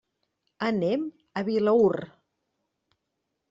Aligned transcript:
Anem 0.69 1.03
a 1.41 1.45
Vilaür. 1.51 2.01